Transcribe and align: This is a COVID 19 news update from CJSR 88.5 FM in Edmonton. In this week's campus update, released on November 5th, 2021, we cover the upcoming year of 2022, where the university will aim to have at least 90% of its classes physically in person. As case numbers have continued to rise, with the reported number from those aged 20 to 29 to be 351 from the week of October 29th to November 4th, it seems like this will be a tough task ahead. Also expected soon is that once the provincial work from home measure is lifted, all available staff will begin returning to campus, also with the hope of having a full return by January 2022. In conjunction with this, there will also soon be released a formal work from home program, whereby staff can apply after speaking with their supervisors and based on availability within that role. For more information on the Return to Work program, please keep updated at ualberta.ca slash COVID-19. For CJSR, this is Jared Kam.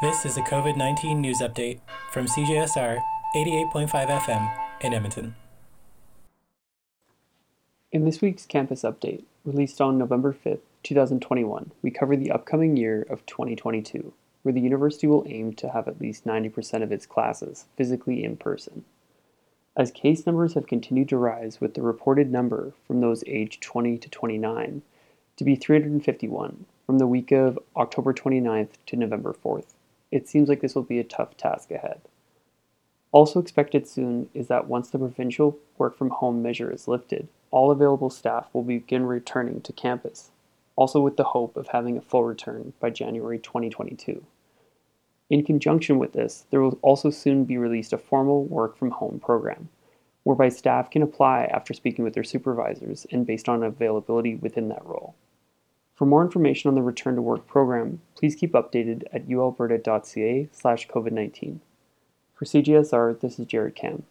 This 0.00 0.24
is 0.24 0.38
a 0.38 0.40
COVID 0.40 0.78
19 0.78 1.20
news 1.20 1.40
update 1.42 1.80
from 2.10 2.24
CJSR 2.24 3.02
88.5 3.36 3.90
FM 3.90 4.50
in 4.80 4.94
Edmonton. 4.94 5.34
In 7.92 8.06
this 8.06 8.22
week's 8.22 8.46
campus 8.46 8.80
update, 8.80 9.24
released 9.44 9.78
on 9.78 9.98
November 9.98 10.32
5th, 10.32 10.60
2021, 10.84 11.72
we 11.82 11.90
cover 11.90 12.16
the 12.16 12.30
upcoming 12.30 12.78
year 12.78 13.06
of 13.10 13.26
2022, 13.26 14.14
where 14.42 14.54
the 14.54 14.62
university 14.62 15.06
will 15.06 15.26
aim 15.28 15.52
to 15.52 15.68
have 15.68 15.86
at 15.86 16.00
least 16.00 16.24
90% 16.24 16.82
of 16.82 16.92
its 16.92 17.04
classes 17.04 17.66
physically 17.76 18.24
in 18.24 18.38
person. 18.38 18.86
As 19.76 19.90
case 19.90 20.24
numbers 20.24 20.54
have 20.54 20.66
continued 20.66 21.10
to 21.10 21.18
rise, 21.18 21.60
with 21.60 21.74
the 21.74 21.82
reported 21.82 22.32
number 22.32 22.72
from 22.86 23.02
those 23.02 23.22
aged 23.26 23.60
20 23.60 23.98
to 23.98 24.08
29 24.08 24.80
to 25.36 25.44
be 25.44 25.56
351 25.56 26.64
from 26.86 26.96
the 26.96 27.06
week 27.06 27.32
of 27.32 27.58
October 27.76 28.14
29th 28.14 28.70
to 28.86 28.96
November 28.96 29.34
4th, 29.44 29.74
it 30.10 30.28
seems 30.28 30.48
like 30.48 30.60
this 30.60 30.74
will 30.74 30.82
be 30.82 30.98
a 30.98 31.04
tough 31.04 31.36
task 31.36 31.70
ahead. 31.70 32.00
Also 33.12 33.40
expected 33.40 33.86
soon 33.86 34.28
is 34.34 34.48
that 34.48 34.68
once 34.68 34.90
the 34.90 34.98
provincial 34.98 35.58
work 35.78 35.96
from 35.96 36.10
home 36.10 36.42
measure 36.42 36.70
is 36.70 36.86
lifted, 36.86 37.28
all 37.50 37.70
available 37.70 38.10
staff 38.10 38.48
will 38.52 38.62
begin 38.62 39.04
returning 39.04 39.60
to 39.62 39.72
campus, 39.72 40.30
also 40.76 41.00
with 41.00 41.16
the 41.16 41.24
hope 41.24 41.56
of 41.56 41.68
having 41.68 41.96
a 41.96 42.00
full 42.00 42.24
return 42.24 42.72
by 42.78 42.90
January 42.90 43.38
2022. 43.38 44.24
In 45.28 45.44
conjunction 45.44 45.98
with 45.98 46.12
this, 46.12 46.46
there 46.50 46.60
will 46.60 46.78
also 46.82 47.10
soon 47.10 47.44
be 47.44 47.58
released 47.58 47.92
a 47.92 47.98
formal 47.98 48.44
work 48.44 48.76
from 48.76 48.90
home 48.90 49.20
program, 49.20 49.68
whereby 50.22 50.48
staff 50.48 50.90
can 50.90 51.02
apply 51.02 51.44
after 51.44 51.72
speaking 51.74 52.04
with 52.04 52.14
their 52.14 52.24
supervisors 52.24 53.06
and 53.10 53.26
based 53.26 53.48
on 53.48 53.62
availability 53.62 54.36
within 54.36 54.68
that 54.68 54.84
role. 54.84 55.14
For 56.00 56.06
more 56.06 56.22
information 56.22 56.68
on 56.68 56.74
the 56.76 56.82
Return 56.82 57.16
to 57.16 57.20
Work 57.20 57.46
program, 57.46 58.00
please 58.16 58.34
keep 58.34 58.52
updated 58.52 59.04
at 59.12 59.28
ualberta.ca 59.28 60.48
slash 60.50 60.88
COVID-19. 60.88 61.58
For 62.34 62.46
CJSR, 62.46 63.20
this 63.20 63.38
is 63.38 63.44
Jared 63.44 63.74
Kam. 63.74 64.04